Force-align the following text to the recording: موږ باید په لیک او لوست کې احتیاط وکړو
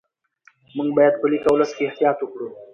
موږ 0.75 0.89
باید 0.97 1.13
په 1.19 1.25
لیک 1.31 1.43
او 1.47 1.55
لوست 1.59 1.73
کې 1.77 1.83
احتیاط 1.87 2.17
وکړو 2.21 2.47